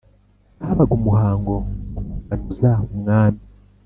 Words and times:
habaga 0.65 0.91
umuhango 0.99 1.49
wo 1.55 1.61
kuganuza 2.11 2.71
umwami. 2.93 3.41